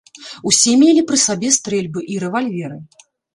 [0.51, 2.81] Усе мелі пры сабе стрэльбы і рэвальверы.